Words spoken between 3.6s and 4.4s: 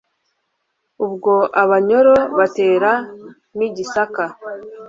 Gisaka,